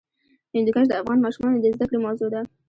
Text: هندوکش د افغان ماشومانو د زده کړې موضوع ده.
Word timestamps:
هندوکش 0.53 0.85
د 0.89 0.93
افغان 1.01 1.17
ماشومانو 1.25 1.61
د 1.61 1.65
زده 1.75 1.85
کړې 1.89 1.99
موضوع 2.05 2.29
ده. 2.33 2.41